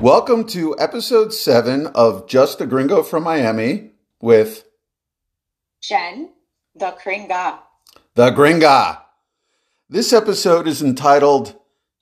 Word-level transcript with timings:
Welcome 0.00 0.46
to 0.48 0.74
episode 0.78 1.34
seven 1.34 1.88
of 1.88 2.26
Just 2.26 2.60
a 2.62 2.66
Gringo 2.66 3.02
from 3.02 3.22
Miami 3.22 3.90
with 4.20 4.64
Jen, 5.82 6.30
the 6.74 6.96
Kringa. 7.04 7.58
the 8.14 8.30
Gringa. 8.30 9.00
This 9.90 10.12
episode 10.14 10.66
is 10.66 10.80
entitled 10.82 11.54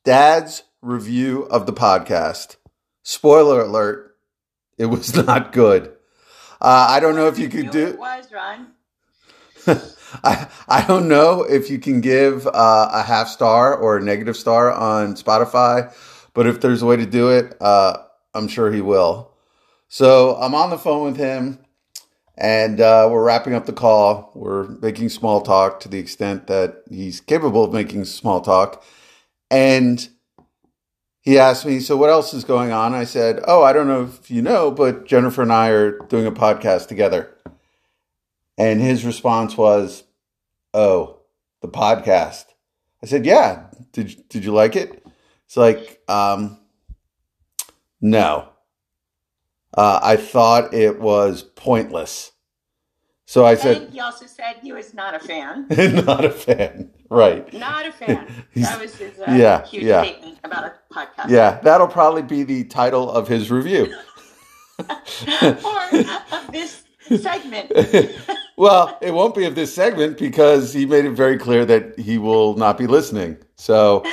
Dad's 0.04 0.62
Review 0.80 1.42
of 1.44 1.66
the 1.66 1.72
Podcast. 1.72 2.56
Spoiler 3.02 3.62
alert, 3.62 4.16
it 4.76 4.86
was 4.86 5.14
not 5.26 5.50
good. 5.52 5.88
Uh, 6.60 6.86
I 6.90 7.00
don't 7.00 7.16
know 7.16 7.26
if 7.26 7.38
you 7.38 7.48
could 7.48 7.70
do 7.70 7.88
It 7.88 7.98
was 7.98 8.28
Ron. 8.32 8.68
I, 10.24 10.46
I 10.68 10.86
don't 10.86 11.08
know 11.08 11.42
if 11.42 11.68
you 11.68 11.78
can 11.78 12.00
give 12.00 12.46
uh, 12.46 12.90
a 12.92 13.02
half 13.02 13.28
star 13.28 13.74
or 13.74 13.96
a 13.96 14.02
negative 14.02 14.36
star 14.36 14.72
on 14.72 15.14
Spotify, 15.14 15.92
but 16.34 16.46
if 16.46 16.60
there's 16.60 16.82
a 16.82 16.86
way 16.86 16.96
to 16.96 17.06
do 17.06 17.30
it, 17.30 17.56
uh, 17.60 17.98
I'm 18.34 18.48
sure 18.48 18.72
he 18.72 18.80
will. 18.80 19.32
So 19.88 20.36
I'm 20.36 20.54
on 20.54 20.70
the 20.70 20.78
phone 20.78 21.04
with 21.04 21.16
him, 21.16 21.60
and 22.36 22.80
uh, 22.80 23.08
we're 23.10 23.24
wrapping 23.24 23.54
up 23.54 23.66
the 23.66 23.72
call. 23.72 24.30
We're 24.34 24.68
making 24.68 25.08
small 25.08 25.40
talk 25.40 25.80
to 25.80 25.88
the 25.88 25.98
extent 25.98 26.46
that 26.46 26.82
he's 26.90 27.20
capable 27.20 27.64
of 27.64 27.72
making 27.72 28.04
small 28.04 28.40
talk. 28.40 28.84
And 29.50 30.08
he 31.20 31.38
asked 31.38 31.64
me, 31.64 31.80
So 31.80 31.96
what 31.96 32.10
else 32.10 32.34
is 32.34 32.44
going 32.44 32.70
on? 32.70 32.94
I 32.94 33.04
said, 33.04 33.40
Oh, 33.46 33.62
I 33.62 33.72
don't 33.72 33.88
know 33.88 34.04
if 34.04 34.30
you 34.30 34.42
know, 34.42 34.70
but 34.70 35.06
Jennifer 35.06 35.42
and 35.42 35.52
I 35.52 35.68
are 35.68 35.98
doing 36.06 36.26
a 36.26 36.32
podcast 36.32 36.88
together. 36.88 37.34
And 38.58 38.80
his 38.80 39.04
response 39.04 39.56
was, 39.56 40.02
"Oh, 40.74 41.20
the 41.62 41.68
podcast." 41.68 42.46
I 43.00 43.06
said, 43.06 43.24
"Yeah. 43.24 43.66
Did 43.92 44.28
did 44.28 44.44
you 44.44 44.52
like 44.52 44.74
it?" 44.74 45.06
It's 45.48 45.56
like, 45.56 46.02
um, 46.08 46.60
no. 48.02 48.50
Uh, 49.72 49.98
I 50.02 50.16
thought 50.16 50.74
it 50.74 51.00
was 51.00 51.42
pointless. 51.42 52.32
So 53.24 53.46
I 53.46 53.54
said, 53.54 53.78
and 53.78 53.92
he 53.92 53.98
also 53.98 54.26
said 54.26 54.56
he 54.62 54.74
was 54.74 54.92
not 54.92 55.14
a 55.14 55.18
fan. 55.18 55.66
"Not 56.04 56.26
a 56.26 56.30
fan." 56.30 56.90
Right? 57.08 57.50
Not 57.54 57.86
a 57.86 57.92
fan. 57.92 58.26
That 58.56 58.78
was 58.78 58.94
his 58.96 59.18
uh, 59.20 59.24
yeah, 59.28 59.64
huge 59.64 59.84
yeah. 59.84 60.02
statement 60.02 60.38
about 60.44 60.64
a 60.64 60.74
podcast. 60.92 61.30
Yeah, 61.30 61.60
that'll 61.62 61.88
probably 61.88 62.22
be 62.22 62.42
the 62.42 62.64
title 62.64 63.10
of 63.10 63.26
his 63.26 63.50
review. 63.50 63.94
or 64.78 64.88
of 64.90 66.48
this 66.52 66.82
segment. 67.20 67.72
well, 68.58 68.98
it 69.00 69.14
won't 69.14 69.34
be 69.34 69.44
of 69.44 69.54
this 69.54 69.74
segment 69.74 70.18
because 70.18 70.74
he 70.74 70.84
made 70.84 71.06
it 71.06 71.12
very 71.12 71.38
clear 71.38 71.64
that 71.64 71.98
he 71.98 72.18
will 72.18 72.54
not 72.56 72.76
be 72.76 72.86
listening. 72.86 73.38
So, 73.56 74.04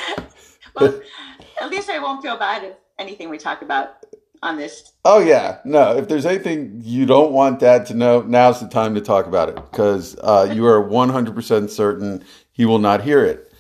Well, 0.76 1.02
at 1.62 1.70
least 1.70 1.90
I 1.90 2.00
won't 2.00 2.22
feel 2.22 2.38
bad 2.38 2.64
if 2.64 2.76
anything 3.00 3.30
we 3.30 3.38
talk 3.38 3.62
about 3.62 3.98
on 4.42 4.58
this. 4.58 4.94
oh 5.06 5.20
yeah, 5.20 5.60
no. 5.66 5.96
If 5.98 6.08
there's 6.08 6.26
anything 6.26 6.82
you 6.84 7.06
don't 7.06 7.32
want 7.32 7.60
Dad 7.60 7.86
to 7.88 7.94
know, 7.94 8.22
now's 8.22 8.60
the 8.60 8.68
time 8.68 8.94
to 8.96 9.02
talk 9.02 9.26
about 9.26 9.50
it 9.50 9.56
because 9.56 10.16
uh, 10.22 10.52
you 10.54 10.66
are 10.66 10.84
100% 10.84 11.70
certain 11.70 12.24
he 12.52 12.66
will 12.66 12.80
not 12.80 13.02
hear 13.02 13.24
it. 13.24 13.52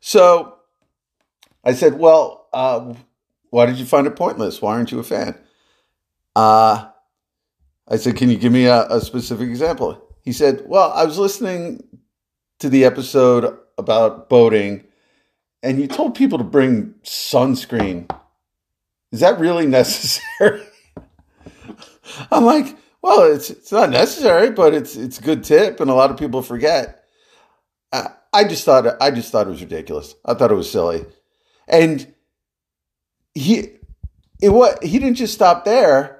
So, 0.00 0.56
I 1.64 1.74
said, 1.74 1.98
"Well, 1.98 2.48
uh, 2.52 2.94
why 3.50 3.66
did 3.66 3.78
you 3.78 3.84
find 3.84 4.06
it 4.06 4.16
pointless? 4.16 4.60
Why 4.60 4.72
aren't 4.74 4.90
you 4.92 4.98
a 4.98 5.04
fan?" 5.04 5.38
Uh, 6.34 6.88
I 7.88 7.96
said, 7.96 8.16
"Can 8.16 8.30
you 8.30 8.36
give 8.36 8.52
me 8.52 8.66
a, 8.66 8.86
a 8.86 9.00
specific 9.00 9.48
example?" 9.48 10.02
He 10.22 10.32
said, 10.32 10.62
"Well, 10.66 10.92
I 10.92 11.04
was 11.04 11.18
listening 11.18 11.82
to 12.58 12.68
the 12.68 12.84
episode 12.84 13.58
about 13.78 14.28
boating, 14.28 14.84
and 15.66 15.80
you 15.80 15.86
told 15.86 16.14
people 16.14 16.38
to 16.38 16.44
bring 16.44 16.94
sunscreen. 17.04 18.10
Is 19.12 19.20
that 19.20 19.38
really 19.38 19.66
necessary?" 19.80 20.62
I'm 22.30 22.44
like, 22.44 22.76
"Well, 23.02 23.32
it's 23.32 23.50
it's 23.50 23.72
not 23.72 23.90
necessary, 23.90 24.50
but 24.50 24.74
it's 24.74 24.96
it's 24.96 25.18
a 25.18 25.22
good 25.22 25.44
tip, 25.44 25.80
and 25.80 25.90
a 25.90 25.94
lot 25.94 26.10
of 26.10 26.16
people 26.16 26.42
forget." 26.42 27.02
I, 27.92 28.10
I 28.32 28.44
just 28.44 28.64
thought 28.64 28.86
I 29.00 29.10
just 29.10 29.32
thought 29.32 29.46
it 29.46 29.50
was 29.50 29.62
ridiculous. 29.62 30.14
I 30.24 30.34
thought 30.34 30.52
it 30.52 30.56
was 30.56 30.70
silly, 30.70 31.04
and 31.68 32.14
he 33.34 33.76
it 34.40 34.48
what 34.50 34.82
he 34.82 34.98
didn't 34.98 35.16
just 35.16 35.34
stop 35.34 35.64
there 35.64 36.16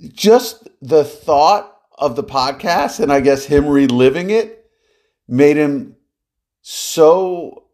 just 0.00 0.68
the 0.80 1.04
thought 1.04 1.76
of 1.96 2.16
the 2.16 2.24
podcast 2.24 2.98
and 2.98 3.12
I 3.12 3.20
guess 3.20 3.44
him 3.44 3.66
reliving 3.66 4.30
it 4.30 4.70
made 5.28 5.56
him 5.56 5.96
so 6.62 7.64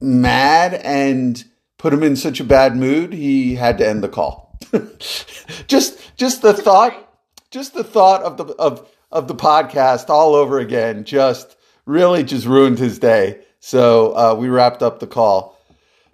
mad 0.00 0.74
and 0.74 1.44
put 1.78 1.92
him 1.92 2.02
in 2.02 2.16
such 2.16 2.40
a 2.40 2.44
bad 2.44 2.76
mood 2.76 3.12
he 3.12 3.54
had 3.54 3.78
to 3.78 3.88
end 3.88 4.02
the 4.02 4.08
call. 4.08 4.58
just 5.66 6.16
just 6.16 6.42
the 6.42 6.52
thought 6.52 7.08
just 7.50 7.74
the 7.74 7.84
thought 7.84 8.22
of 8.22 8.36
the 8.36 8.44
of 8.56 8.88
of 9.10 9.28
the 9.28 9.34
podcast 9.34 10.10
all 10.10 10.34
over 10.34 10.58
again 10.58 11.04
just 11.04 11.56
really 11.86 12.22
just 12.22 12.46
ruined 12.46 12.78
his 12.78 12.98
day. 12.98 13.40
So 13.60 14.12
uh, 14.12 14.34
we 14.38 14.48
wrapped 14.48 14.82
up 14.82 15.00
the 15.00 15.06
call. 15.06 15.58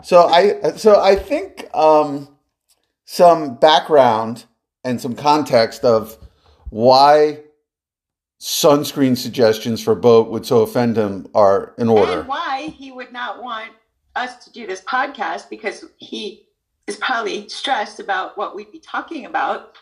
So 0.02 0.26
I 0.26 0.72
so 0.76 1.00
I 1.00 1.16
think 1.16 1.66
um, 1.74 2.28
some 3.04 3.56
background 3.56 4.44
and 4.84 5.00
some 5.00 5.14
context 5.14 5.84
of 5.84 6.16
why 6.70 7.40
sunscreen 8.40 9.16
suggestions 9.16 9.82
for 9.82 9.94
boat 9.94 10.30
would 10.30 10.44
so 10.44 10.62
offend 10.62 10.96
him 10.96 11.26
are 11.34 11.74
in 11.78 11.88
order. 11.88 12.20
And 12.20 12.28
why 12.28 12.74
he 12.76 12.92
would 12.92 13.12
not 13.12 13.42
want 13.42 13.70
us 14.16 14.44
to 14.44 14.52
do 14.52 14.66
this 14.66 14.80
podcast 14.82 15.48
because 15.50 15.84
he 15.96 16.46
is 16.86 16.96
probably 16.96 17.48
stressed 17.48 18.00
about 18.00 18.36
what 18.36 18.54
we'd 18.54 18.70
be 18.70 18.78
talking 18.78 19.24
about. 19.26 19.76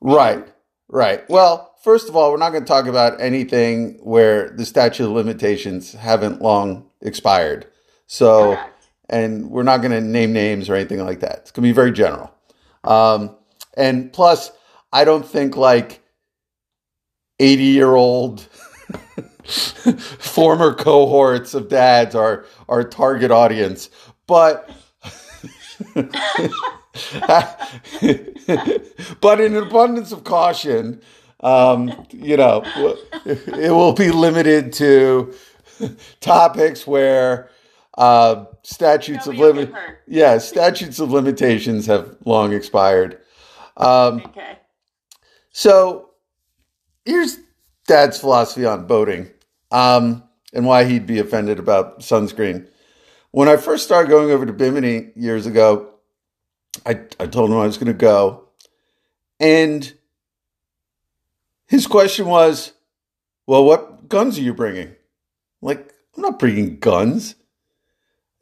Right, 0.00 0.46
right. 0.88 1.28
Well, 1.28 1.74
first 1.82 2.08
of 2.08 2.16
all, 2.16 2.30
we're 2.30 2.38
not 2.38 2.50
going 2.50 2.64
to 2.64 2.68
talk 2.68 2.86
about 2.86 3.20
anything 3.20 3.98
where 4.02 4.50
the 4.50 4.64
statute 4.64 5.04
of 5.04 5.10
limitations 5.12 5.92
haven't 5.92 6.40
long 6.40 6.88
expired. 7.00 7.66
So, 8.06 8.54
Correct. 8.54 8.88
and 9.10 9.50
we're 9.50 9.62
not 9.62 9.78
going 9.78 9.92
to 9.92 10.00
name 10.00 10.32
names 10.32 10.68
or 10.68 10.74
anything 10.74 11.04
like 11.04 11.20
that. 11.20 11.38
It's 11.38 11.50
going 11.50 11.62
to 11.62 11.68
be 11.68 11.72
very 11.72 11.92
general. 11.92 12.32
Um, 12.84 13.36
and 13.76 14.12
plus, 14.12 14.52
I 14.92 15.04
don't 15.04 15.26
think 15.26 15.56
like 15.56 16.01
80 17.38 17.62
year 17.64 17.94
old 17.94 18.40
former 19.44 20.74
cohorts 20.74 21.54
of 21.54 21.68
dads 21.68 22.14
are 22.14 22.44
our 22.68 22.84
target 22.84 23.30
audience. 23.30 23.90
But 24.26 24.70
but 29.20 29.40
in 29.40 29.56
an 29.56 29.62
abundance 29.62 30.12
of 30.12 30.24
caution, 30.24 31.00
um, 31.40 32.06
you 32.10 32.36
know, 32.36 32.62
it 33.24 33.72
will 33.72 33.92
be 33.92 34.10
limited 34.10 34.72
to 34.74 35.34
topics 36.20 36.86
where 36.86 37.50
uh, 37.98 38.44
statutes 38.62 39.26
of 39.26 39.36
limit, 39.36 39.72
yeah, 40.06 40.38
statutes 40.38 40.98
of 40.98 41.10
limitations 41.10 41.86
have 41.86 42.16
long 42.24 42.52
expired. 42.52 43.20
Um, 43.76 44.22
Okay. 44.26 44.58
so 45.50 46.11
here's 47.04 47.38
Dad's 47.86 48.18
philosophy 48.18 48.64
on 48.64 48.86
boating 48.86 49.30
um, 49.70 50.22
and 50.52 50.66
why 50.66 50.84
he'd 50.84 51.06
be 51.06 51.18
offended 51.18 51.58
about 51.58 52.00
sunscreen. 52.00 52.68
When 53.30 53.48
I 53.48 53.56
first 53.56 53.84
started 53.84 54.10
going 54.10 54.30
over 54.30 54.44
to 54.44 54.52
Bimini 54.52 55.10
years 55.16 55.46
ago, 55.46 55.94
I, 56.86 57.00
I 57.18 57.26
told 57.26 57.50
him 57.50 57.56
I 57.56 57.66
was 57.66 57.78
going 57.78 57.86
to 57.86 57.92
go. 57.94 58.48
And 59.40 59.92
his 61.66 61.86
question 61.86 62.26
was, 62.26 62.72
Well, 63.46 63.64
what 63.64 64.08
guns 64.08 64.38
are 64.38 64.42
you 64.42 64.54
bringing? 64.54 64.88
I'm 64.88 64.94
like, 65.60 65.92
I'm 66.16 66.22
not 66.22 66.38
bringing 66.38 66.78
guns. 66.78 67.34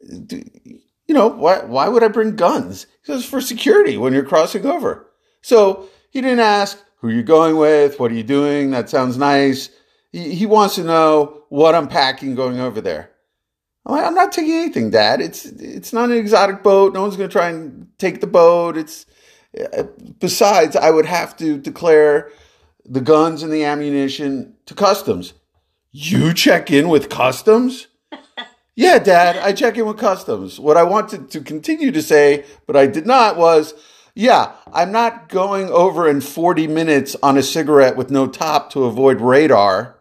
You 0.01 1.15
know, 1.15 1.27
why, 1.27 1.63
why 1.63 1.87
would 1.87 2.03
I 2.03 2.09
bring 2.09 2.35
guns? 2.35 2.87
He 3.03 3.13
goes, 3.13 3.25
For 3.25 3.41
security 3.41 3.97
when 3.97 4.13
you're 4.13 4.23
crossing 4.23 4.65
over. 4.65 5.09
So 5.41 5.87
he 6.09 6.21
didn't 6.21 6.41
ask 6.41 6.77
who 7.01 7.07
are 7.07 7.11
you're 7.11 7.23
going 7.23 7.57
with, 7.57 7.99
what 7.99 8.11
are 8.11 8.15
you 8.15 8.23
doing? 8.23 8.71
That 8.71 8.89
sounds 8.89 9.17
nice. 9.17 9.69
He, 10.11 10.35
he 10.35 10.45
wants 10.45 10.75
to 10.75 10.83
know 10.83 11.43
what 11.49 11.75
I'm 11.75 11.87
packing 11.87 12.35
going 12.35 12.59
over 12.59 12.79
there. 12.79 13.09
I'm 13.85 13.95
like, 13.95 14.05
I'm 14.05 14.13
not 14.13 14.31
taking 14.31 14.53
anything, 14.53 14.91
Dad. 14.91 15.21
It's 15.21 15.45
it's 15.45 15.91
not 15.91 16.11
an 16.11 16.17
exotic 16.17 16.61
boat. 16.61 16.93
No 16.93 17.01
one's 17.01 17.17
going 17.17 17.29
to 17.29 17.33
try 17.33 17.49
and 17.49 17.87
take 17.97 18.21
the 18.21 18.27
boat. 18.27 18.77
It's 18.77 19.07
uh, 19.73 19.83
besides, 20.19 20.75
I 20.75 20.91
would 20.91 21.07
have 21.07 21.35
to 21.37 21.57
declare 21.57 22.29
the 22.85 23.01
guns 23.01 23.41
and 23.43 23.51
the 23.51 23.65
ammunition 23.65 24.55
to 24.67 24.75
customs. 24.75 25.33
You 25.91 26.33
check 26.33 26.71
in 26.71 26.89
with 26.89 27.09
customs? 27.09 27.87
yeah, 28.75 28.99
Dad, 28.99 29.37
I 29.37 29.51
check 29.53 29.77
in 29.77 29.85
with 29.85 29.97
customs. 29.97 30.59
What 30.59 30.77
I 30.77 30.83
wanted 30.83 31.31
to 31.31 31.41
continue 31.41 31.91
to 31.91 32.01
say, 32.01 32.45
but 32.67 32.77
I 32.77 32.85
did 32.85 33.05
not, 33.05 33.35
was 33.35 33.73
yeah, 34.15 34.53
I'm 34.73 34.91
not 34.91 35.29
going 35.29 35.69
over 35.69 36.07
in 36.07 36.21
40 36.21 36.67
minutes 36.67 37.15
on 37.23 37.37
a 37.37 37.43
cigarette 37.43 37.95
with 37.95 38.11
no 38.11 38.27
top 38.27 38.71
to 38.71 38.83
avoid 38.83 39.21
radar 39.21 39.97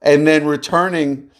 and 0.00 0.26
then 0.26 0.46
returning, 0.46 1.30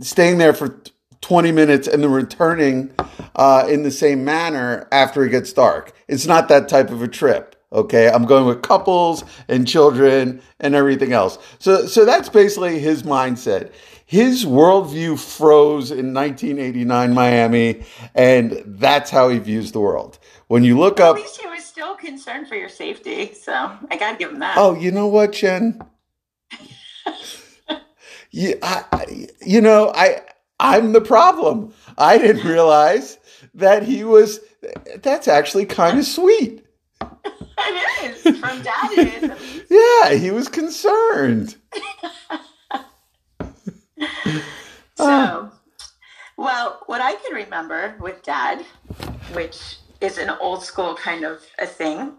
staying 0.00 0.38
there 0.38 0.52
for 0.52 0.80
20 1.22 1.52
minutes 1.52 1.88
and 1.88 2.02
then 2.02 2.10
returning 2.10 2.92
uh, 3.36 3.66
in 3.68 3.82
the 3.82 3.90
same 3.90 4.24
manner 4.24 4.88
after 4.92 5.24
it 5.24 5.30
gets 5.30 5.52
dark. 5.52 5.92
It's 6.08 6.26
not 6.26 6.48
that 6.48 6.68
type 6.68 6.90
of 6.90 7.02
a 7.02 7.08
trip. 7.08 7.56
Okay, 7.72 8.10
I'm 8.10 8.26
going 8.26 8.44
with 8.44 8.60
couples 8.60 9.24
and 9.48 9.66
children 9.66 10.42
and 10.60 10.74
everything 10.74 11.14
else. 11.14 11.38
So, 11.58 11.86
so 11.86 12.04
that's 12.04 12.28
basically 12.28 12.78
his 12.80 13.02
mindset. 13.02 13.72
His 14.04 14.44
worldview 14.44 15.18
froze 15.18 15.90
in 15.90 16.12
1989 16.12 17.14
Miami, 17.14 17.82
and 18.14 18.62
that's 18.66 19.10
how 19.10 19.30
he 19.30 19.38
views 19.38 19.72
the 19.72 19.80
world. 19.80 20.18
When 20.48 20.64
you 20.64 20.78
look 20.78 21.00
up, 21.00 21.16
At 21.16 21.22
least 21.22 21.40
he 21.40 21.46
was 21.48 21.64
still 21.64 21.94
concerned 21.94 22.48
for 22.48 22.54
your 22.54 22.68
safety, 22.68 23.32
so 23.34 23.52
I 23.90 23.96
gotta 23.96 24.18
give 24.18 24.30
him 24.30 24.40
that. 24.40 24.56
oh, 24.58 24.74
you 24.74 24.90
know 24.90 25.06
what, 25.06 25.32
Jen? 25.32 25.80
you, 28.30 28.58
I, 28.62 29.26
you 29.40 29.60
know, 29.60 29.92
I, 29.94 30.20
I'm 30.60 30.92
the 30.92 31.00
problem. 31.00 31.72
I 31.96 32.18
didn't 32.18 32.46
realize 32.46 33.18
that 33.54 33.82
he 33.82 34.04
was. 34.04 34.40
That's 35.02 35.28
actually 35.28 35.66
kind 35.66 35.98
of 35.98 36.04
sweet. 36.04 36.64
it 37.00 38.26
is 38.26 38.38
from 38.38 38.62
dad. 38.62 38.90
It 38.92 39.22
is. 39.24 39.62
Yeah, 39.70 40.14
he 40.14 40.30
was 40.30 40.48
concerned. 40.48 41.56
So, 44.94 45.08
ah. 45.08 45.52
well, 46.36 46.82
what 46.86 47.00
I 47.00 47.14
can 47.14 47.34
remember 47.34 47.96
with 47.98 48.22
dad, 48.22 48.64
which 49.32 49.78
is 50.02 50.18
an 50.18 50.30
old 50.40 50.64
school 50.64 50.94
kind 50.94 51.24
of 51.24 51.42
a 51.58 51.66
thing, 51.66 52.14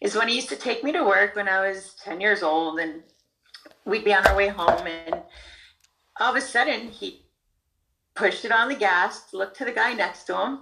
is 0.00 0.14
when 0.14 0.28
he 0.28 0.36
used 0.36 0.48
to 0.50 0.56
take 0.56 0.84
me 0.84 0.92
to 0.92 1.04
work 1.04 1.34
when 1.34 1.48
I 1.48 1.68
was 1.68 1.94
10 2.04 2.20
years 2.20 2.42
old 2.42 2.78
and 2.78 3.02
we'd 3.84 4.04
be 4.04 4.14
on 4.14 4.26
our 4.26 4.36
way 4.36 4.48
home 4.48 4.86
and 4.86 5.22
all 6.20 6.30
of 6.30 6.36
a 6.36 6.40
sudden 6.40 6.88
he 6.88 7.26
pushed 8.14 8.44
it 8.44 8.52
on 8.52 8.68
the 8.68 8.74
gas, 8.74 9.32
looked 9.32 9.56
to 9.58 9.64
the 9.64 9.72
guy 9.72 9.92
next 9.92 10.24
to 10.24 10.40
him 10.40 10.60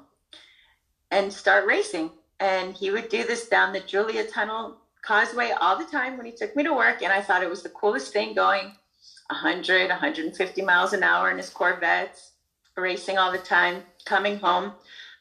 and 1.11 1.32
start 1.32 1.66
racing. 1.66 2.11
And 2.40 2.75
he 2.75 2.90
would 2.90 3.08
do 3.08 3.25
this 3.25 3.49
down 3.49 3.72
the 3.72 3.81
Julia 3.81 4.26
Tuttle 4.26 4.78
Causeway 5.05 5.52
all 5.60 5.78
the 5.78 5.84
time 5.84 6.17
when 6.17 6.26
he 6.26 6.32
took 6.32 6.56
me 6.56 6.64
to 6.64 6.75
work. 6.75 7.02
And 7.02 7.12
I 7.12 7.20
thought 7.20 7.43
it 7.43 7.50
was 7.50 7.62
the 7.62 7.69
coolest 7.69 8.12
thing 8.12 8.34
going 8.34 8.72
100, 9.31 9.88
150 9.88 10.62
miles 10.62 10.93
an 10.93 11.02
hour 11.02 11.31
in 11.31 11.37
his 11.37 11.50
Corvettes, 11.50 12.32
racing 12.76 13.19
all 13.19 13.31
the 13.31 13.38
time. 13.38 13.84
Coming 14.05 14.38
home, 14.38 14.72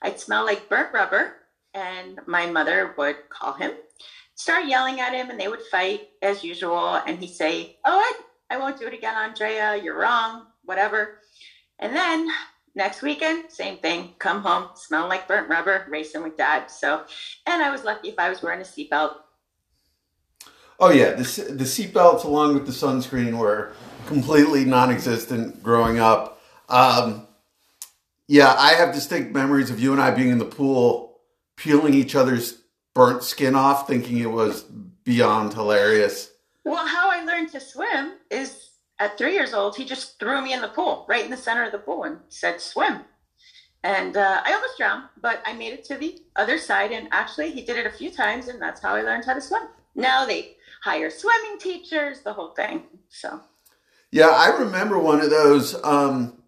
I'd 0.04 0.20
smell 0.20 0.46
like 0.46 0.70
burnt 0.70 0.94
rubber, 0.94 1.36
and 1.74 2.20
my 2.28 2.46
mother 2.46 2.94
would 2.98 3.30
call 3.30 3.54
him, 3.54 3.72
start 4.36 4.66
yelling 4.66 5.00
at 5.00 5.14
him, 5.14 5.30
and 5.30 5.40
they 5.40 5.48
would 5.48 5.62
fight 5.72 6.10
as 6.22 6.44
usual. 6.44 7.02
And 7.08 7.20
he'd 7.20 7.34
say, 7.34 7.78
Oh, 7.86 7.98
I, 7.98 8.56
I 8.56 8.58
won't 8.58 8.80
do 8.80 8.88
it 8.88 8.94
again, 8.94 9.16
Andrea. 9.16 9.82
You're 9.82 10.00
wrong, 10.00 10.48
whatever. 10.66 11.20
And 11.80 11.96
then 11.96 12.30
next 12.76 13.02
weekend, 13.02 13.50
same 13.50 13.78
thing. 13.78 14.14
Come 14.20 14.42
home, 14.42 14.70
smell 14.76 15.08
like 15.08 15.28
burnt 15.28 15.50
rubber, 15.50 15.86
racing 15.90 16.24
with 16.24 16.38
dad. 16.38 16.70
So, 16.70 17.04
and 17.48 17.62
I 17.64 17.72
was 17.72 17.84
lucky 17.84 18.10
if 18.10 18.20
I 18.20 18.30
was 18.30 18.42
wearing 18.42 18.62
a 18.62 18.64
seatbelt. 18.64 19.16
Oh 20.80 20.90
yeah, 20.90 21.12
the 21.12 21.24
the 21.50 21.64
seatbelts 21.64 22.26
along 22.26 22.56
with 22.56 22.66
the 22.66 22.72
sunscreen 22.72 23.38
were 23.38 23.74
completely 24.08 24.66
non-existent 24.66 25.64
growing 25.64 26.00
up. 26.00 26.42
Um, 26.68 27.28
yeah, 28.34 28.56
I 28.58 28.74
have 28.74 28.96
distinct 28.96 29.32
memories 29.32 29.70
of 29.70 29.80
you 29.80 29.92
and 29.92 30.02
I 30.02 30.10
being 30.10 30.30
in 30.30 30.40
the 30.40 30.46
pool, 30.46 31.20
peeling 31.56 31.94
each 31.94 32.16
other's 32.16 32.64
burnt 32.96 33.22
skin 33.22 33.54
off, 33.54 33.86
thinking 33.86 34.18
it 34.18 34.32
was 34.32 34.64
beyond 35.04 35.54
hilarious. 35.54 36.32
Well, 36.66 36.88
how 36.88 37.12
I 37.12 37.24
learned 37.24 37.52
to 37.52 37.60
swim 37.60 38.14
is 38.32 38.72
at 38.98 39.20
three 39.20 39.34
years 39.34 39.54
old, 39.54 39.76
he 39.76 39.86
just 39.86 40.18
threw 40.20 40.42
me 40.42 40.52
in 40.52 40.62
the 40.62 40.70
pool, 40.70 41.06
right 41.08 41.24
in 41.24 41.30
the 41.30 41.38
center 41.38 41.64
of 41.64 41.72
the 41.72 41.78
pool, 41.78 42.06
and 42.06 42.18
said, 42.30 42.60
swim. 42.60 43.02
And 43.84 44.18
uh, 44.18 44.42
I 44.44 44.54
almost 44.54 44.80
drowned, 44.80 45.10
but 45.22 45.44
I 45.46 45.54
made 45.54 45.74
it 45.74 45.84
to 45.86 45.96
the 45.96 46.20
other 46.36 46.58
side. 46.58 46.92
And 46.92 47.10
actually, 47.12 47.52
he 47.52 47.62
did 47.62 47.78
it 47.78 47.86
a 47.86 47.92
few 47.92 48.10
times, 48.10 48.48
and 48.48 48.60
that's 48.60 48.82
how 48.82 48.96
I 48.96 49.04
learned 49.04 49.26
how 49.26 49.36
to 49.36 49.42
swim. 49.42 49.68
Now 49.94 50.26
they 50.26 50.56
hire 50.84 51.12
swimming 51.12 51.60
teachers, 51.60 52.22
the 52.22 52.34
whole 52.34 52.56
thing. 52.56 52.86
So, 53.10 53.42
Yeah, 54.12 54.30
I 54.30 54.58
remember 54.58 54.98
one 54.98 55.22
of 55.22 55.30
those 55.30 55.76
um, 55.84 56.43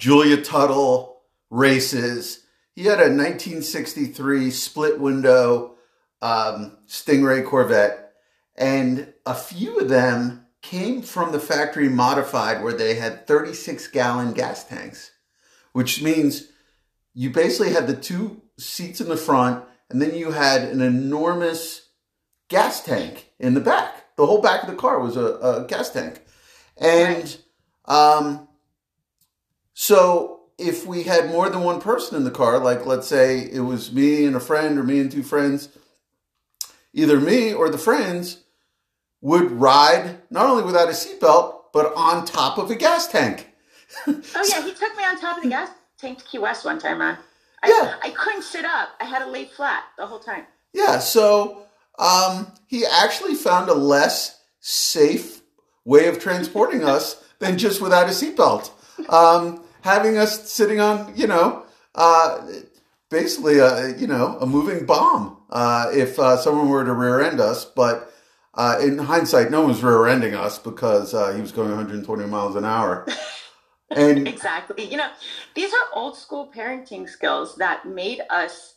Julia 0.00 0.40
Tuttle 0.40 1.20
races. 1.50 2.46
He 2.74 2.84
had 2.84 3.00
a 3.00 3.12
1963 3.12 4.50
split 4.50 4.98
window 4.98 5.74
um, 6.22 6.78
Stingray 6.88 7.44
Corvette, 7.44 8.12
and 8.56 9.12
a 9.26 9.34
few 9.34 9.78
of 9.78 9.90
them 9.90 10.46
came 10.62 11.02
from 11.02 11.32
the 11.32 11.38
factory 11.38 11.90
modified 11.90 12.62
where 12.62 12.72
they 12.72 12.94
had 12.94 13.26
36 13.26 13.88
gallon 13.88 14.32
gas 14.32 14.64
tanks, 14.64 15.10
which 15.72 16.02
means 16.02 16.48
you 17.12 17.28
basically 17.28 17.74
had 17.74 17.86
the 17.86 17.96
two 17.96 18.40
seats 18.58 19.02
in 19.02 19.08
the 19.08 19.18
front, 19.18 19.62
and 19.90 20.00
then 20.00 20.14
you 20.14 20.30
had 20.30 20.62
an 20.62 20.80
enormous 20.80 21.88
gas 22.48 22.82
tank 22.82 23.32
in 23.38 23.52
the 23.52 23.60
back. 23.60 24.16
The 24.16 24.24
whole 24.24 24.40
back 24.40 24.62
of 24.62 24.70
the 24.70 24.76
car 24.76 24.98
was 24.98 25.18
a, 25.18 25.36
a 25.36 25.66
gas 25.68 25.90
tank. 25.90 26.22
And 26.78 27.36
um, 27.84 28.48
so 29.82 30.40
if 30.58 30.86
we 30.86 31.04
had 31.04 31.30
more 31.30 31.48
than 31.48 31.62
one 31.62 31.80
person 31.80 32.14
in 32.14 32.24
the 32.24 32.30
car, 32.30 32.58
like 32.58 32.84
let's 32.84 33.08
say 33.08 33.38
it 33.50 33.60
was 33.60 33.90
me 33.90 34.26
and 34.26 34.36
a 34.36 34.40
friend 34.40 34.78
or 34.78 34.82
me 34.82 35.00
and 35.00 35.10
two 35.10 35.22
friends, 35.22 35.70
either 36.92 37.18
me 37.18 37.54
or 37.54 37.70
the 37.70 37.78
friends 37.78 38.42
would 39.22 39.50
ride 39.50 40.18
not 40.28 40.44
only 40.44 40.64
without 40.64 40.88
a 40.88 40.92
seatbelt, 40.92 41.72
but 41.72 41.94
on 41.96 42.26
top 42.26 42.58
of 42.58 42.70
a 42.70 42.74
gas 42.74 43.08
tank. 43.08 43.54
oh 44.06 44.20
yeah, 44.50 44.62
he 44.62 44.74
took 44.74 44.94
me 44.98 45.04
on 45.04 45.18
top 45.18 45.38
of 45.38 45.44
the 45.44 45.48
gas 45.48 45.70
tank 45.96 46.18
to 46.18 46.24
Key 46.26 46.40
West 46.40 46.66
one 46.66 46.78
time, 46.78 47.00
Ron. 47.00 47.16
I, 47.62 47.68
Yeah. 47.68 47.94
I 48.02 48.10
couldn't 48.10 48.42
sit 48.42 48.66
up. 48.66 48.90
I 49.00 49.06
had 49.06 49.20
to 49.20 49.30
lay 49.30 49.46
flat 49.46 49.84
the 49.96 50.06
whole 50.06 50.20
time. 50.20 50.44
Yeah, 50.74 50.98
so 50.98 51.62
um, 51.98 52.52
he 52.66 52.84
actually 52.84 53.34
found 53.34 53.70
a 53.70 53.74
less 53.74 54.42
safe 54.60 55.40
way 55.86 56.06
of 56.06 56.18
transporting 56.18 56.84
us 56.84 57.24
than 57.38 57.56
just 57.56 57.80
without 57.80 58.08
a 58.08 58.10
seatbelt. 58.10 58.72
Um, 59.08 59.64
having 59.82 60.18
us 60.18 60.50
sitting 60.50 60.80
on, 60.80 61.12
you 61.16 61.26
know, 61.26 61.64
uh, 61.94 62.46
basically 63.10 63.58
a 63.58 63.96
you 63.98 64.06
know 64.06 64.38
a 64.40 64.46
moving 64.46 64.86
bomb 64.86 65.36
uh, 65.50 65.90
if 65.92 66.18
uh, 66.18 66.36
someone 66.36 66.68
were 66.68 66.84
to 66.84 66.92
rear 66.92 67.20
end 67.20 67.40
us. 67.40 67.64
But 67.64 68.12
uh, 68.54 68.78
in 68.82 68.98
hindsight, 68.98 69.50
no 69.50 69.60
one 69.60 69.70
was 69.70 69.82
rear 69.82 70.06
ending 70.06 70.34
us 70.34 70.58
because 70.58 71.14
uh, 71.14 71.32
he 71.32 71.40
was 71.40 71.52
going 71.52 71.68
120 71.68 72.26
miles 72.26 72.56
an 72.56 72.64
hour. 72.64 73.06
And 73.92 74.28
Exactly. 74.28 74.84
You 74.84 74.98
know, 74.98 75.10
these 75.56 75.72
are 75.72 75.98
old 75.98 76.16
school 76.16 76.48
parenting 76.54 77.08
skills 77.08 77.56
that 77.56 77.86
made 77.86 78.20
us 78.30 78.76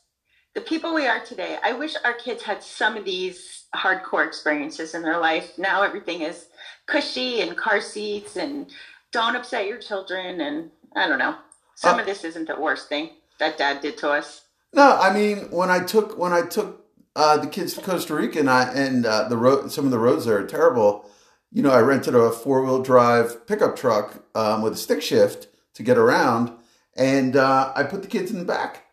the 0.55 0.61
people 0.61 0.93
we 0.93 1.05
are 1.05 1.23
today. 1.23 1.57
I 1.63 1.73
wish 1.73 1.93
our 2.03 2.13
kids 2.13 2.41
had 2.41 2.63
some 2.63 2.97
of 2.97 3.05
these 3.05 3.65
hardcore 3.75 4.25
experiences 4.25 4.95
in 4.95 5.03
their 5.03 5.19
life. 5.19 5.51
Now 5.59 5.83
everything 5.83 6.21
is 6.21 6.47
cushy 6.87 7.41
and 7.41 7.55
car 7.55 7.79
seats 7.79 8.37
and 8.37 8.71
don't 9.11 9.35
upset 9.35 9.67
your 9.67 9.77
children. 9.77 10.41
And 10.41 10.71
I 10.95 11.07
don't 11.07 11.19
know. 11.19 11.35
Some 11.75 11.95
Uh, 11.97 12.01
of 12.01 12.05
this 12.05 12.23
isn't 12.23 12.47
the 12.47 12.59
worst 12.59 12.87
thing 12.89 13.09
that 13.39 13.57
dad 13.57 13.81
did 13.81 13.97
to 13.97 14.11
us. 14.11 14.41
No, 14.73 14.97
I 14.97 15.13
mean 15.13 15.49
when 15.51 15.69
I 15.69 15.79
took 15.79 16.17
when 16.17 16.33
I 16.33 16.41
took 16.43 16.85
uh, 17.15 17.37
the 17.37 17.47
kids 17.47 17.73
to 17.75 17.81
Costa 17.81 18.15
Rica 18.15 18.39
and 18.39 18.49
I 18.49 18.63
and 18.73 19.05
uh, 19.05 19.27
the 19.27 19.37
road 19.37 19.71
some 19.71 19.85
of 19.85 19.91
the 19.91 19.99
roads 19.99 20.25
there 20.25 20.37
are 20.37 20.43
terrible. 20.47 21.09
You 21.51 21.61
know, 21.61 21.69
I 21.71 21.81
rented 21.81 22.15
a 22.15 22.31
four 22.31 22.63
wheel 22.63 22.81
drive 22.81 23.45
pickup 23.45 23.75
truck 23.75 24.23
um, 24.33 24.61
with 24.63 24.73
a 24.73 24.77
stick 24.77 25.01
shift 25.03 25.47
to 25.75 25.83
get 25.83 25.97
around, 25.99 26.51
and 26.95 27.35
uh, 27.35 27.71
I 27.75 27.83
put 27.83 28.01
the 28.01 28.07
kids 28.07 28.31
in 28.31 28.39
the 28.39 28.45
back 28.45 28.85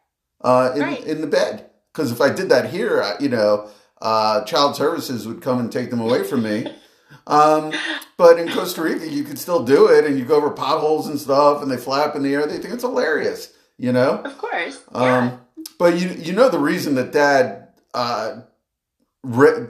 uh, 0.43 0.73
in 0.75 0.83
Right. 0.83 1.05
in 1.05 1.21
the 1.23 1.27
bed 1.27 1.71
because 1.93 2.13
if 2.13 2.21
I 2.21 2.29
did 2.31 2.49
that 2.51 2.71
here, 2.71 3.03
I, 3.03 3.17
you 3.19 3.31
know, 3.31 3.71
uh, 4.03 4.45
child 4.45 4.77
services 4.77 5.27
would 5.27 5.41
come 5.41 5.59
and 5.59 5.73
take 5.73 5.89
them 5.91 6.01
away 6.01 6.23
from 6.25 6.43
me. 6.43 6.67
Um, 7.27 7.73
but 8.17 8.39
in 8.39 8.49
Costa 8.51 8.83
Rica, 8.83 9.09
you 9.09 9.25
can 9.25 9.37
still 9.37 9.63
do 9.65 9.87
it, 9.87 10.05
and 10.05 10.19
you 10.19 10.25
go 10.25 10.37
over 10.37 10.51
potholes 10.51 11.07
and 11.07 11.19
stuff, 11.19 11.63
and 11.63 11.71
they 11.71 11.77
flap 11.77 12.15
in 12.17 12.23
the 12.23 12.35
air. 12.35 12.47
They 12.47 12.59
think 12.59 12.75
it's 12.75 12.83
hilarious, 12.83 13.53
you 13.79 13.93
know. 13.93 14.19
Of 14.19 14.39
course. 14.39 14.81
yeah. 14.93 15.19
Um, 15.19 15.41
but 15.79 15.99
you 16.01 16.09
you 16.11 16.33
know 16.33 16.49
the 16.49 16.59
reason 16.59 16.95
that 16.97 17.13
Dad 17.13 17.69
uh, 17.95 18.43
re- 19.23 19.69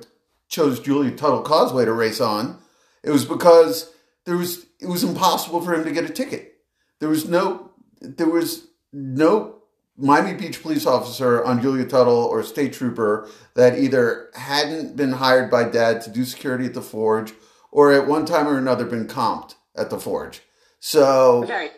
chose 0.49 0.81
Julia 0.81 1.13
Tuttle 1.13 1.43
Causeway 1.43 1.85
to 1.85 1.93
race 1.93 2.21
on, 2.21 2.59
it 3.03 3.11
was 3.11 3.25
because 3.25 3.93
there 4.25 4.37
was 4.37 4.67
it 4.81 4.87
was 4.87 5.05
impossible 5.05 5.61
for 5.61 5.75
him 5.75 5.85
to 5.85 5.93
get 5.93 6.09
a 6.09 6.13
ticket. 6.13 6.55
There 6.99 7.09
was 7.09 7.29
no 7.29 7.71
there 8.01 8.29
was 8.29 8.67
no 8.93 9.60
Miami 10.01 10.35
Beach 10.35 10.63
police 10.63 10.87
officer 10.87 11.45
on 11.45 11.61
Julia 11.61 11.85
Tuttle 11.85 12.25
or 12.25 12.43
state 12.43 12.73
trooper 12.73 13.29
that 13.55 13.79
either 13.79 14.31
hadn't 14.35 14.97
been 14.97 15.13
hired 15.13 15.51
by 15.51 15.65
Dad 15.65 16.01
to 16.03 16.11
do 16.11 16.25
security 16.25 16.65
at 16.65 16.75
the 16.75 16.83
forge 16.83 17.33
or 17.71 17.93
at 17.93 18.07
one 18.07 18.25
time 18.25 18.49
or 18.49 18.57
another 18.59 18.85
been 18.85 19.07
comped 19.07 19.55
at 19.77 19.91
the 19.91 19.99
forge. 19.99 20.41
So 20.81 21.45
Very, 21.47 21.71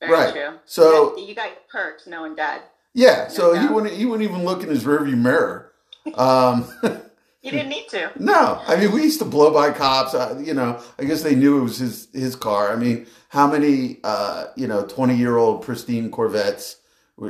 very 0.00 0.12
Right. 0.12 0.32
true. 0.32 0.58
So- 0.64 1.10
you 1.10 1.10
got, 1.10 1.28
you 1.28 1.34
got 1.34 1.68
perks 1.70 2.06
knowing 2.06 2.34
dad. 2.34 2.62
Yeah, 2.94 3.28
so 3.28 3.52
he 3.54 3.66
wouldn't 3.68 3.92
he 3.94 4.06
wouldn't 4.06 4.28
even 4.28 4.44
look 4.44 4.62
in 4.62 4.70
his 4.70 4.84
rearview 4.84 5.16
mirror. 5.16 5.72
Um, 6.14 6.66
You 7.40 7.52
didn't 7.52 7.68
need 7.68 7.86
to. 7.90 8.10
no, 8.18 8.60
I 8.66 8.74
mean 8.76 8.90
we 8.90 9.02
used 9.04 9.20
to 9.20 9.24
blow 9.24 9.52
by 9.52 9.70
cops. 9.70 10.12
Uh, 10.12 10.42
you 10.44 10.54
know, 10.54 10.82
I 10.98 11.04
guess 11.04 11.22
they 11.22 11.36
knew 11.36 11.58
it 11.58 11.62
was 11.62 11.78
his 11.78 12.08
his 12.12 12.34
car. 12.34 12.72
I 12.72 12.76
mean, 12.76 13.06
how 13.28 13.46
many 13.46 14.00
uh, 14.02 14.46
you 14.56 14.66
know 14.66 14.84
twenty 14.84 15.14
year 15.14 15.36
old 15.36 15.62
pristine 15.62 16.10
Corvettes 16.10 16.76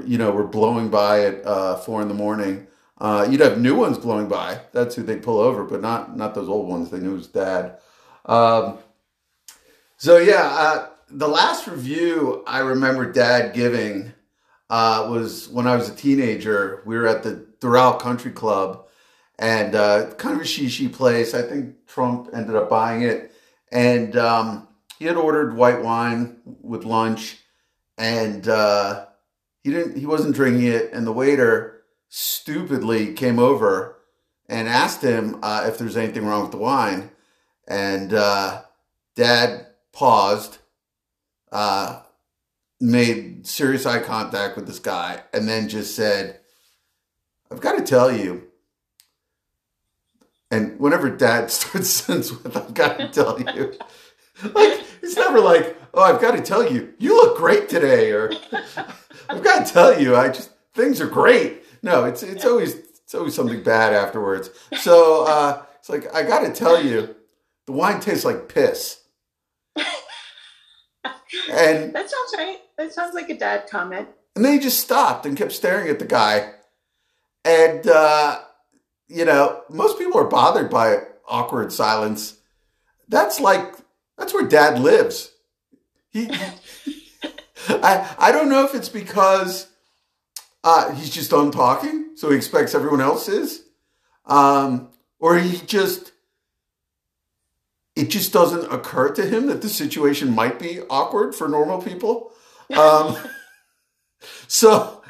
you 0.04 0.18
know, 0.18 0.30
were 0.30 0.46
blowing 0.46 0.88
by 0.90 1.24
at 1.24 1.46
uh, 1.46 1.76
four 1.76 2.02
in 2.02 2.08
the 2.08 2.14
morning. 2.14 2.66
Uh, 2.98 3.26
you'd 3.30 3.40
have 3.40 3.60
new 3.60 3.74
ones 3.74 3.96
blowing 3.96 4.28
by. 4.28 4.60
That's 4.72 4.94
who 4.94 5.02
they'd 5.02 5.22
pull 5.22 5.38
over, 5.38 5.64
but 5.64 5.80
not 5.80 6.16
not 6.16 6.34
those 6.34 6.48
old 6.48 6.68
ones. 6.68 6.90
They 6.90 6.98
knew 6.98 7.16
his 7.16 7.28
dad. 7.28 7.78
Um, 8.26 8.78
so 9.96 10.18
yeah, 10.18 10.44
uh, 10.44 10.88
the 11.10 11.28
last 11.28 11.66
review 11.66 12.44
I 12.46 12.60
remember 12.60 13.10
Dad 13.10 13.54
giving 13.54 14.12
uh, 14.70 15.08
was 15.10 15.48
when 15.48 15.66
I 15.66 15.76
was 15.76 15.88
a 15.88 15.94
teenager. 15.94 16.82
We 16.84 16.96
were 16.96 17.06
at 17.06 17.22
the 17.22 17.46
Doral 17.60 17.98
Country 17.98 18.30
Club, 18.30 18.86
and 19.38 19.74
uh, 19.74 20.12
kind 20.14 20.34
of 20.36 20.42
a 20.42 20.44
shishi 20.44 20.92
place. 20.92 21.34
I 21.34 21.42
think 21.42 21.86
Trump 21.86 22.30
ended 22.32 22.56
up 22.56 22.68
buying 22.68 23.02
it, 23.02 23.32
and 23.72 24.16
um, 24.16 24.68
he 24.98 25.06
had 25.06 25.16
ordered 25.16 25.56
white 25.56 25.82
wine 25.82 26.36
with 26.44 26.84
lunch, 26.84 27.38
and 27.96 28.46
uh, 28.46 29.06
he 29.62 29.70
didn't. 29.70 29.98
He 29.98 30.06
wasn't 30.06 30.34
drinking 30.34 30.66
it, 30.66 30.90
and 30.92 31.06
the 31.06 31.12
waiter 31.12 31.82
stupidly 32.08 33.12
came 33.12 33.38
over 33.38 33.96
and 34.48 34.68
asked 34.68 35.02
him 35.02 35.38
uh, 35.42 35.64
if 35.66 35.78
there's 35.78 35.96
anything 35.96 36.24
wrong 36.24 36.42
with 36.42 36.52
the 36.52 36.56
wine, 36.58 37.10
and 37.66 38.14
uh, 38.14 38.62
Dad 39.14 39.66
paused, 39.92 40.58
uh, 41.52 42.00
made 42.80 43.46
serious 43.46 43.84
eye 43.84 44.00
contact 44.00 44.56
with 44.56 44.66
this 44.66 44.78
guy, 44.78 45.22
and 45.32 45.48
then 45.48 45.68
just 45.68 45.94
said, 45.94 46.40
"I've 47.50 47.60
got 47.60 47.76
to 47.76 47.84
tell 47.84 48.10
you." 48.10 48.44
And 50.50 50.78
whenever 50.80 51.10
Dad 51.10 51.50
starts 51.50 51.88
sentence 51.90 52.30
with, 52.30 52.56
"I've 52.56 52.74
got 52.74 52.98
to 52.98 53.08
tell 53.08 53.38
you," 53.40 53.74
like 54.54 54.82
it's 55.02 55.16
never 55.16 55.40
like, 55.40 55.76
"Oh, 55.94 56.02
I've 56.02 56.20
got 56.20 56.32
to 56.32 56.42
tell 56.42 56.70
you, 56.70 56.94
you 56.98 57.16
look 57.16 57.36
great 57.36 57.68
today," 57.68 58.10
or 58.12 58.32
"I've 59.28 59.42
got 59.42 59.66
to 59.66 59.72
tell 59.72 60.00
you, 60.00 60.16
I 60.16 60.28
just 60.28 60.50
things 60.74 61.00
are 61.00 61.06
great." 61.06 61.64
No, 61.82 62.04
it's 62.04 62.22
it's 62.22 62.44
always 62.44 62.74
it's 62.74 63.14
always 63.14 63.34
something 63.34 63.62
bad 63.62 63.94
afterwards. 63.94 64.50
So 64.80 65.24
uh, 65.26 65.62
it's 65.78 65.88
like 65.88 66.14
I 66.14 66.22
got 66.22 66.40
to 66.40 66.52
tell 66.52 66.82
you, 66.82 67.16
the 67.66 67.72
wine 67.72 68.00
tastes 68.00 68.24
like 68.24 68.48
piss. 68.48 69.02
And 71.50 71.92
that 71.94 72.10
sounds 72.10 72.34
right. 72.36 72.58
That 72.76 72.92
sounds 72.92 73.14
like 73.14 73.30
a 73.30 73.38
dad 73.38 73.68
comment. 73.70 74.08
And 74.36 74.44
then 74.44 74.52
he 74.52 74.58
just 74.58 74.80
stopped 74.80 75.26
and 75.26 75.36
kept 75.36 75.52
staring 75.52 75.88
at 75.88 75.98
the 75.98 76.04
guy. 76.04 76.52
And 77.44 77.86
uh, 77.86 78.40
you 79.08 79.24
know, 79.24 79.62
most 79.70 79.98
people 79.98 80.20
are 80.20 80.28
bothered 80.28 80.70
by 80.70 80.98
awkward 81.26 81.72
silence. 81.72 82.38
That's 83.08 83.40
like 83.40 83.74
that's 84.16 84.34
where 84.34 84.46
dad 84.46 84.80
lives. 84.80 85.30
I 87.68 88.14
I 88.18 88.32
don't 88.32 88.48
know 88.48 88.64
if 88.64 88.74
it's 88.74 88.88
because 88.88 89.68
uh, 90.64 90.94
he's 90.94 91.10
just 91.10 91.30
done 91.30 91.50
talking, 91.50 92.10
so 92.16 92.30
he 92.30 92.36
expects 92.36 92.74
everyone 92.74 93.00
else 93.00 93.28
is. 93.28 93.64
Um, 94.26 94.90
or 95.18 95.38
he 95.38 95.58
just, 95.66 96.12
it 97.96 98.10
just 98.10 98.32
doesn't 98.32 98.70
occur 98.72 99.12
to 99.14 99.26
him 99.26 99.46
that 99.46 99.62
the 99.62 99.68
situation 99.68 100.34
might 100.34 100.58
be 100.58 100.80
awkward 100.90 101.34
for 101.34 101.48
normal 101.48 101.80
people. 101.80 102.32
Um, 102.76 103.16
so, 104.46 105.02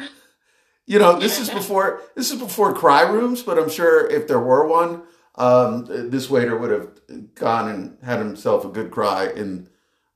you 0.87 0.99
know, 0.99 1.19
this 1.19 1.39
is 1.41 1.51
before 1.51 2.03
this 2.15 2.31
is 2.31 2.39
before 2.39 2.73
cry 2.73 3.03
rooms, 3.03 3.43
but 3.43 3.59
I'm 3.59 3.69
sure 3.69 4.07
if 4.07 4.29
there 4.29 4.41
were 4.41 4.67
one, 4.67 5.03
um, 5.35 5.87
this 6.11 6.31
waiter 6.31 6.57
would 6.57 6.71
have 6.71 7.35
gone 7.35 7.69
and 7.69 7.99
had 8.03 8.19
himself 8.21 8.65
a 8.65 8.69
good 8.69 8.91
cry 8.91 9.29
in 9.29 9.69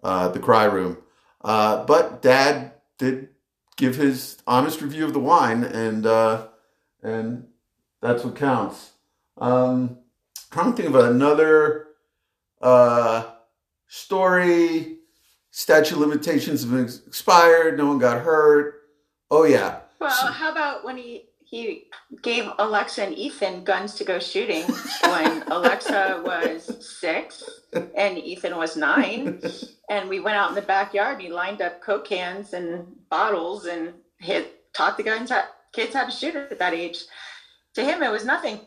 uh, 0.02 0.28
the 0.28 0.38
cry 0.38 0.64
room. 0.64 0.98
Uh, 1.42 1.84
but 1.84 2.22
Dad 2.22 2.72
did 2.98 3.28
give 3.76 3.96
his 3.96 4.38
honest 4.46 4.80
review 4.80 5.04
of 5.04 5.12
the 5.12 5.20
wine, 5.20 5.64
and 5.64 6.06
uh, 6.06 6.48
and 7.02 7.48
that's 8.00 8.24
what 8.24 8.36
counts. 8.36 8.92
Um, 9.38 9.98
trying 10.50 10.72
to 10.72 10.76
think 10.82 10.94
of 10.94 10.94
another 10.94 11.88
uh, 12.60 13.30
story. 13.88 14.98
Statute 15.50 15.98
limitations 15.98 16.62
have 16.62 16.78
expired. 17.06 17.76
No 17.76 17.88
one 17.88 17.98
got 17.98 18.22
hurt. 18.22 18.74
Oh 19.30 19.44
yeah. 19.44 19.80
Well, 19.98 20.10
so, 20.10 20.26
how 20.28 20.50
about 20.50 20.84
when 20.84 20.96
he 20.96 21.26
he 21.52 21.84
gave 22.22 22.50
Alexa 22.58 23.02
and 23.04 23.14
Ethan 23.14 23.62
guns 23.62 23.94
to 23.96 24.04
go 24.04 24.18
shooting 24.18 24.64
when 25.02 25.42
Alexa 25.48 26.22
was 26.24 26.98
six 26.98 27.44
and 27.94 28.16
Ethan 28.16 28.56
was 28.56 28.74
nine. 28.74 29.38
And 29.90 30.08
we 30.08 30.18
went 30.18 30.38
out 30.38 30.48
in 30.48 30.54
the 30.54 30.62
backyard 30.62 31.16
and 31.16 31.22
he 31.22 31.28
lined 31.28 31.60
up 31.60 31.82
Coke 31.82 32.06
cans 32.06 32.54
and 32.54 32.86
bottles 33.10 33.66
and 33.66 33.92
hit, 34.16 34.72
taught 34.72 34.96
the 34.96 35.02
guns 35.02 35.28
how, 35.28 35.44
kids 35.74 35.92
how 35.92 36.06
to 36.06 36.10
shoot 36.10 36.34
at 36.34 36.58
that 36.58 36.72
age. 36.72 37.00
To 37.74 37.84
him, 37.84 38.02
it 38.02 38.10
was 38.10 38.24
nothing. 38.24 38.58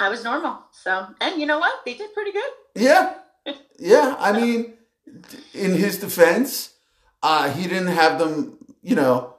I 0.00 0.08
was 0.08 0.24
normal. 0.24 0.60
So, 0.72 1.06
and 1.20 1.38
you 1.38 1.44
know 1.44 1.58
what? 1.58 1.84
They 1.84 1.92
did 1.92 2.14
pretty 2.14 2.32
good. 2.32 2.50
Yeah. 2.74 3.14
Yeah. 3.76 4.14
I 4.20 4.32
mean, 4.32 4.74
in 5.52 5.72
his 5.72 5.98
defense, 5.98 6.74
uh, 7.22 7.50
he 7.50 7.64
didn't 7.64 7.88
have 7.88 8.20
them, 8.20 8.56
you 8.82 8.94
know, 8.94 9.33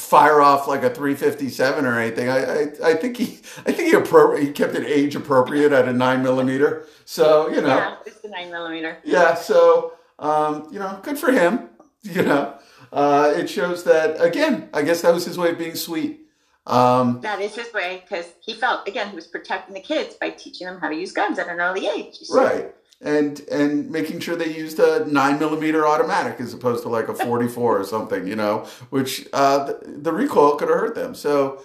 fire 0.00 0.40
off 0.40 0.66
like 0.66 0.82
a 0.82 0.90
357 0.90 1.84
or 1.84 1.98
anything. 1.98 2.28
I, 2.28 2.38
I, 2.38 2.90
I 2.90 2.94
think 2.94 3.16
he 3.16 3.40
I 3.66 3.72
think 3.72 3.90
he 3.90 3.92
appro- 3.92 4.40
he 4.40 4.50
kept 4.50 4.74
it 4.74 4.86
age 4.86 5.14
appropriate 5.14 5.72
at 5.72 5.86
a 5.86 5.92
nine 5.92 6.22
millimeter. 6.22 6.86
So 7.04 7.48
you 7.48 7.60
know, 7.60 7.68
yeah, 7.68 7.96
it's 8.06 8.24
a 8.24 8.28
nine 8.28 8.50
millimeter. 8.50 8.98
Yeah, 9.04 9.34
so 9.34 9.94
um, 10.18 10.68
you 10.72 10.78
know, 10.78 10.98
good 11.02 11.18
for 11.18 11.30
him. 11.30 11.68
You 12.02 12.22
know, 12.22 12.54
uh, 12.94 13.34
it 13.36 13.50
shows 13.50 13.84
that 13.84 14.18
again. 14.24 14.70
I 14.72 14.80
guess 14.80 15.02
that 15.02 15.12
was 15.12 15.26
his 15.26 15.36
way 15.36 15.50
of 15.50 15.58
being 15.58 15.74
sweet. 15.74 16.22
Um, 16.66 17.20
that 17.20 17.42
is 17.42 17.54
his 17.54 17.70
way 17.74 18.02
because 18.02 18.24
he 18.40 18.54
felt 18.54 18.88
again 18.88 19.10
he 19.10 19.16
was 19.16 19.26
protecting 19.26 19.74
the 19.74 19.82
kids 19.82 20.14
by 20.14 20.30
teaching 20.30 20.66
them 20.66 20.80
how 20.80 20.88
to 20.88 20.94
use 20.94 21.12
guns 21.12 21.38
at 21.38 21.48
an 21.48 21.60
early 21.60 21.86
age. 21.88 22.16
Right 22.30 22.72
and 23.00 23.40
and 23.50 23.90
making 23.90 24.20
sure 24.20 24.36
they 24.36 24.54
used 24.54 24.78
a 24.78 25.06
nine 25.06 25.38
millimeter 25.38 25.86
automatic 25.86 26.38
as 26.40 26.52
opposed 26.52 26.82
to 26.82 26.88
like 26.88 27.08
a 27.08 27.14
44 27.14 27.80
or 27.80 27.84
something 27.84 28.26
you 28.26 28.36
know 28.36 28.66
which 28.90 29.26
uh, 29.32 29.64
the, 29.64 29.98
the, 30.02 30.12
recoil 30.12 30.56
could 30.56 30.68
have 30.68 30.78
hurt 30.78 30.94
them. 30.94 31.14
So 31.14 31.62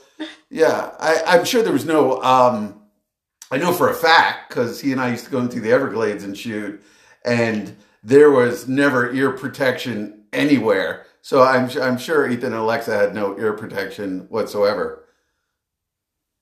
yeah 0.50 0.96
I, 1.00 1.38
am 1.38 1.46
sure 1.46 1.62
there 1.62 1.74
was 1.74 1.86
no 1.86 2.22
um, 2.22 2.82
i 3.52 3.58
know 3.58 3.74
for 3.74 3.90
a 3.90 3.94
fact 3.94 4.50
because 4.50 4.80
he 4.80 4.92
and 4.92 5.02
i 5.02 5.10
used 5.10 5.26
to 5.26 5.32
go 5.32 5.40
into 5.40 5.60
the 5.60 5.72
everglades 5.72 6.24
and 6.24 6.38
shoot 6.38 6.82
and 7.26 7.76
there 8.04 8.32
was 8.32 8.68
never 8.68 9.12
ear 9.14 9.32
protection 9.32 10.24
anywhere. 10.32 11.06
So 11.22 11.44
i'm, 11.44 11.70
I'm 11.82 11.98
sure 11.98 12.30
ethan 12.30 12.54
and 12.54 12.56
alexa 12.56 12.96
had 12.96 13.14
no 13.14 13.38
ear 13.38 13.54
protection 13.54 14.28
whatsoever 14.30 15.05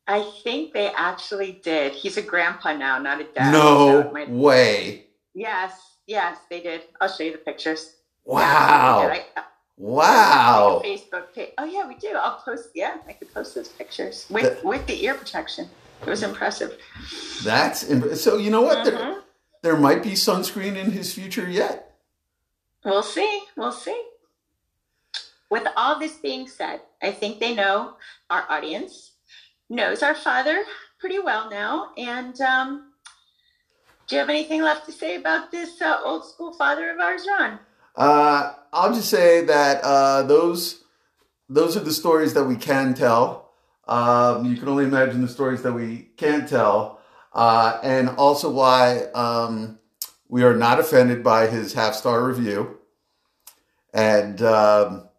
I 0.07 0.21
think 0.43 0.73
they 0.73 0.89
actually 0.89 1.61
did. 1.63 1.93
He's 1.93 2.17
a 2.17 2.21
grandpa 2.21 2.73
now, 2.73 2.99
not 2.99 3.21
a 3.21 3.23
dad. 3.23 3.51
No 3.51 4.11
so 4.13 4.25
way. 4.29 5.05
Yes, 5.33 5.97
yes, 6.07 6.37
they 6.49 6.61
did. 6.61 6.81
I'll 6.99 7.07
show 7.07 7.23
you 7.23 7.31
the 7.31 7.37
pictures. 7.37 7.95
Wow. 8.25 9.03
Yeah, 9.03 9.21
I, 9.37 9.43
wow. 9.77 10.81
Facebook 10.83 11.33
page. 11.33 11.51
Oh 11.57 11.65
yeah, 11.65 11.87
we 11.87 11.95
do. 11.95 12.09
I'll 12.15 12.41
post. 12.43 12.69
Yeah, 12.75 12.97
I 13.07 13.13
could 13.13 13.33
post 13.33 13.55
those 13.55 13.69
pictures 13.69 14.27
with 14.29 14.61
the, 14.61 14.67
with 14.67 14.85
the 14.87 15.03
ear 15.03 15.13
protection. 15.13 15.69
It 16.01 16.09
was 16.09 16.21
impressive. 16.21 16.77
That's 17.43 17.87
so. 18.21 18.37
You 18.37 18.51
know 18.51 18.61
what? 18.61 18.79
Mm-hmm. 18.79 18.97
There, 18.97 19.21
there 19.61 19.77
might 19.77 20.03
be 20.03 20.11
sunscreen 20.11 20.75
in 20.75 20.91
his 20.91 21.13
future 21.13 21.49
yet. 21.49 21.95
We'll 22.83 23.03
see. 23.03 23.43
We'll 23.55 23.71
see. 23.71 24.01
With 25.49 25.65
all 25.77 25.97
this 25.99 26.17
being 26.17 26.47
said, 26.47 26.81
I 27.01 27.11
think 27.11 27.39
they 27.39 27.55
know 27.55 27.95
our 28.29 28.45
audience 28.49 29.12
knows 29.69 30.03
our 30.03 30.15
father 30.15 30.63
pretty 30.99 31.19
well 31.19 31.49
now. 31.49 31.89
And 31.97 32.39
um, 32.41 32.91
do 34.07 34.15
you 34.15 34.19
have 34.19 34.29
anything 34.29 34.61
left 34.61 34.85
to 34.85 34.91
say 34.91 35.15
about 35.15 35.51
this 35.51 35.81
uh, 35.81 35.99
old 36.03 36.25
school 36.25 36.53
father 36.53 36.89
of 36.91 36.99
ours, 36.99 37.25
Ron? 37.27 37.59
Uh, 37.95 38.53
I'll 38.71 38.93
just 38.93 39.09
say 39.09 39.45
that 39.45 39.83
uh, 39.83 40.23
those 40.23 40.83
those 41.49 41.77
are 41.77 41.81
the 41.81 41.91
stories 41.91 42.33
that 42.33 42.45
we 42.45 42.55
can 42.55 42.93
tell. 42.93 43.51
Um, 43.87 44.45
you 44.45 44.57
can 44.57 44.69
only 44.69 44.85
imagine 44.85 45.21
the 45.21 45.27
stories 45.27 45.61
that 45.63 45.73
we 45.73 46.09
can't 46.17 46.47
tell, 46.47 47.01
uh, 47.33 47.79
and 47.83 48.09
also 48.09 48.49
why 48.49 49.03
um, 49.13 49.77
we 50.29 50.43
are 50.43 50.55
not 50.55 50.79
offended 50.79 51.23
by 51.23 51.47
his 51.47 51.73
half 51.73 51.93
star 51.93 52.23
review. 52.23 52.79
And 53.93 54.41
um, 54.41 55.09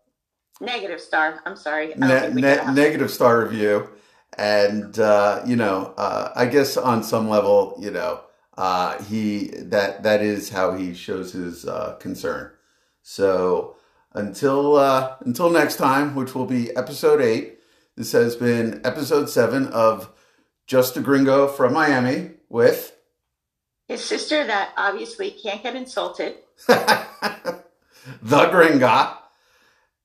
negative 0.61 1.01
star. 1.01 1.41
I'm 1.45 1.57
sorry. 1.57 1.93
Ne- 1.97 2.33
ne- 2.33 2.73
negative 2.73 3.11
star 3.11 3.43
review 3.43 3.89
and 4.37 4.99
uh, 4.99 5.43
you 5.47 5.57
know, 5.57 5.95
uh, 5.97 6.33
I 6.35 6.47
guess 6.47 6.77
on 6.77 7.03
some 7.03 7.29
level, 7.29 7.77
you 7.79 7.91
know, 7.91 8.21
uh, 8.57 9.03
he 9.05 9.49
that 9.57 10.03
that 10.03 10.23
is 10.23 10.51
how 10.51 10.75
he 10.75 10.95
shows 10.95 11.33
his 11.33 11.67
uh, 11.67 11.97
concern. 12.01 12.51
So 13.03 13.77
until 14.13 14.77
uh, 14.77 15.17
until 15.21 15.51
next 15.51 15.77
time, 15.77 16.15
which 16.15 16.35
will 16.35 16.47
be 16.47 16.75
episode 16.77 17.21
eight. 17.21 17.59
This 17.97 18.11
has 18.11 18.35
been 18.35 18.81
episode 18.85 19.31
seven 19.31 19.69
of 19.69 20.11
Just 20.67 20.97
a 20.97 21.01
Gringo 21.01 21.47
from 21.47 21.73
Miami 21.73 22.33
with 22.49 22.95
his 23.87 24.03
sister 24.03 24.47
that 24.47 24.73
obviously 24.77 25.31
can't 25.31 25.63
get 25.63 25.77
insulted. 25.77 26.37
the 26.67 27.63
Gringa. 28.23 29.19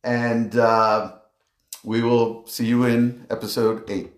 And 0.04 0.56
uh, 0.56 1.14
we 1.84 2.02
will 2.02 2.46
see 2.48 2.66
you 2.66 2.84
in 2.86 3.26
episode 3.30 3.90
eight. 3.90 4.12